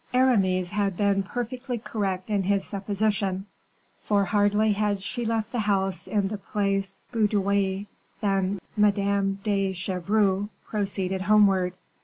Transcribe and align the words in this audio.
Aramis 0.15 0.71
had 0.71 0.97
been 0.97 1.21
perfectly 1.21 1.77
correct 1.77 2.31
in 2.31 2.41
his 2.41 2.65
supposition; 2.65 3.45
for 4.01 4.23
hardly 4.25 4.71
had 4.71 5.03
she 5.03 5.23
left 5.27 5.51
the 5.51 5.59
house 5.59 6.07
in 6.07 6.29
the 6.29 6.39
Place 6.39 6.97
Baudoyer 7.13 7.85
than 8.19 8.59
Madame 8.75 9.39
de 9.43 9.73
Chevreuse 9.73 10.49
proceeded 10.65 11.21
homeward. 11.21 11.73